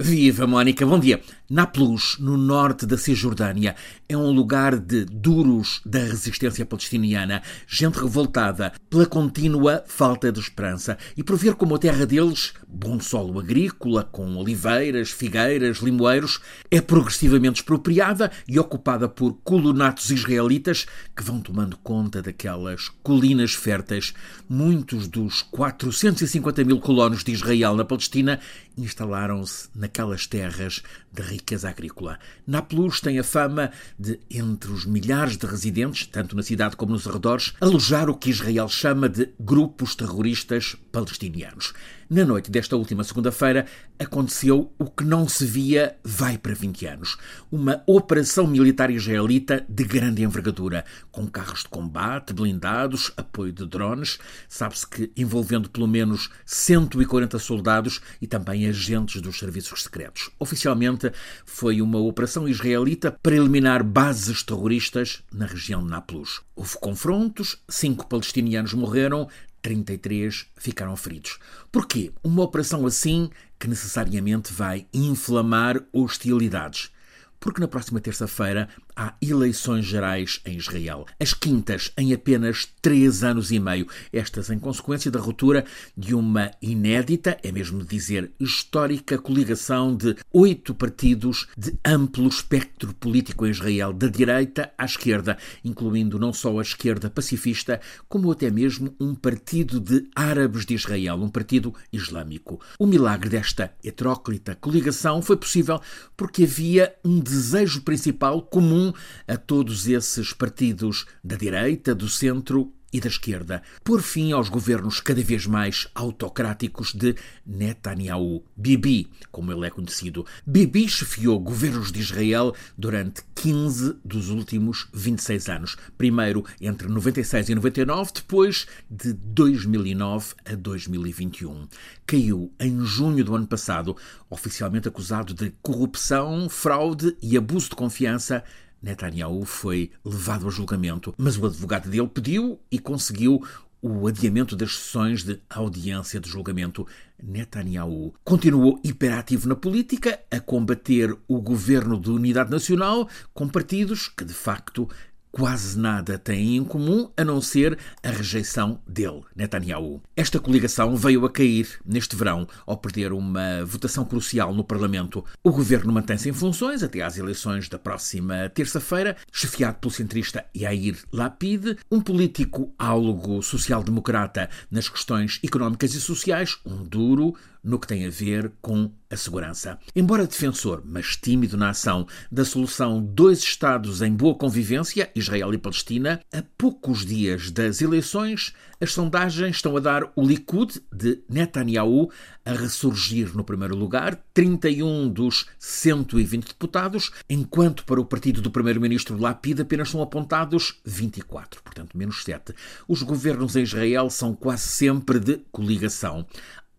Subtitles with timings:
[0.00, 1.20] Viva Mónica, bom dia.
[1.50, 3.74] Nablus, no norte da Cisjordânia,
[4.08, 10.96] é um lugar de duros da resistência palestiniana, gente revoltada pela contínua falta de esperança
[11.16, 16.38] e por ver como a terra deles, bom solo agrícola, com oliveiras, figueiras, limoeiros,
[16.70, 20.86] é progressivamente expropriada e ocupada por colonatos israelitas
[21.16, 24.14] que vão tomando conta daquelas colinas férteis.
[24.48, 28.38] Muitos dos 450 mil colonos de Israel na Palestina
[28.76, 32.18] instalaram-se naquelas terras de riqueza agrícola.
[32.46, 37.06] Naples tem a fama de, entre os milhares de residentes, tanto na cidade como nos
[37.06, 41.72] arredores, alojar o que Israel chama de grupos terroristas palestinianos.
[42.10, 43.66] Na noite desta última segunda-feira
[43.98, 47.16] aconteceu o que não se via vai para 20 anos.
[47.52, 54.18] Uma operação militar israelita de grande envergadura, com carros de combate, blindados, apoio de drones,
[54.48, 60.30] sabe-se que envolvendo pelo menos 140 soldados e também agentes dos serviços secretos.
[60.38, 61.12] Oficialmente
[61.44, 66.40] foi uma operação israelita para eliminar bases terroristas na região de Nablus.
[66.56, 69.28] Houve confrontos, cinco palestinianos morreram,
[69.68, 71.38] 33 ficaram feridos.
[71.70, 72.10] Porquê?
[72.24, 76.90] Uma operação assim que necessariamente vai inflamar hostilidades.
[77.40, 81.06] Porque na próxima terça-feira há eleições gerais em Israel.
[81.20, 83.86] As quintas em apenas três anos e meio.
[84.12, 85.64] Estas em consequência da ruptura
[85.96, 93.46] de uma inédita, é mesmo dizer histórica, coligação de oito partidos de amplo espectro político
[93.46, 98.94] em Israel, da direita à esquerda, incluindo não só a esquerda pacifista, como até mesmo
[98.98, 102.60] um partido de árabes de Israel, um partido islâmico.
[102.78, 105.80] O milagre desta heteróclita coligação foi possível
[106.16, 108.92] porque havia um desejo principal comum
[109.26, 115.00] a todos esses partidos da direita, do centro e da esquerda, por fim aos governos
[115.00, 117.14] cada vez mais autocráticos de
[117.46, 120.24] Netanyahu, Bibi, como ele é conhecido.
[120.46, 125.76] Bibi chefiou governos de Israel durante 15 dos últimos 26 anos.
[125.96, 131.68] Primeiro entre 96 e 99, depois de 2009 a 2021.
[132.06, 133.96] Caiu em junho do ano passado,
[134.30, 138.42] oficialmente acusado de corrupção, fraude e abuso de confiança
[138.82, 143.42] Netanyahu foi levado a julgamento, mas o advogado dele pediu e conseguiu
[143.80, 146.86] o adiamento das sessões de audiência de julgamento.
[147.22, 154.24] Netanyahu continuou hiperativo na política, a combater o governo de unidade nacional com partidos que,
[154.24, 154.88] de facto,
[155.38, 160.02] quase nada têm em comum a não ser a rejeição dele, Netanyahu.
[160.16, 165.24] Esta coligação veio a cair neste verão ao perder uma votação crucial no Parlamento.
[165.44, 170.98] O governo mantém-se em funções até às eleições da próxima terça-feira, chefiado pelo centrista Yair
[171.12, 177.36] Lapid, um político álogo social-democrata nas questões económicas e sociais, um duro
[177.68, 179.78] no que tem a ver com a segurança.
[179.94, 185.58] Embora defensor, mas tímido na ação, da solução dois Estados em boa convivência, Israel e
[185.58, 192.10] Palestina, a poucos dias das eleições, as sondagens estão a dar o Likud de Netanyahu
[192.44, 199.18] a ressurgir no primeiro lugar, 31 dos 120 deputados, enquanto para o partido do primeiro-ministro
[199.18, 202.54] Lapid apenas são apontados 24, portanto menos 7.
[202.86, 206.26] Os governos em Israel são quase sempre de coligação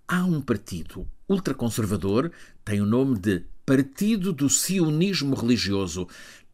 [0.10, 2.32] há um partido ultraconservador,
[2.66, 6.08] tem o nome de Partido do Sionismo Religioso.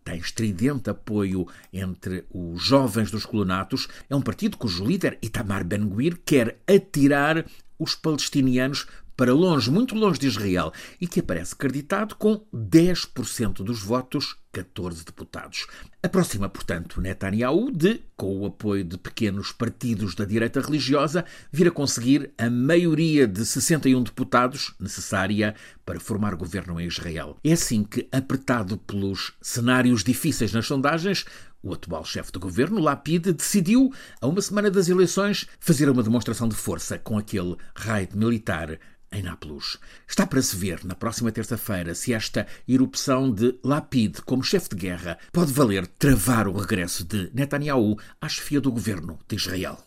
[0.03, 3.88] Tem estridente apoio entre os jovens dos colonatos.
[4.09, 7.45] É um partido cujo líder, Itamar Ben-Gvir, quer atirar
[7.79, 13.81] os palestinianos para longe, muito longe de Israel, e que aparece acreditado com 10% dos
[13.81, 15.67] votos, 14 deputados.
[16.01, 21.71] Aproxima, portanto, Netanyahu de, com o apoio de pequenos partidos da direita religiosa, vir a
[21.71, 25.55] conseguir a maioria de 61 deputados necessária
[25.85, 27.38] para formar governo em Israel.
[27.44, 31.25] É assim que, apertado pelos cenários difíceis nas sondagens,
[31.61, 36.47] o atual chefe de governo, Lapid, decidiu, a uma semana das eleições, fazer uma demonstração
[36.47, 38.79] de força com aquele raid militar
[39.15, 39.79] em Nápoles.
[40.07, 44.75] Está para se ver na próxima terça-feira se esta erupção de Lapid como chefe de
[44.75, 49.77] guerra pode valer travar o regresso de Netanyahu à chefia do governo de Israel.